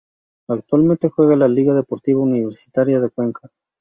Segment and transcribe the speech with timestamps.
[0.49, 3.51] Actualmente juega en Liga Deportiva Universitaria de Cuenca.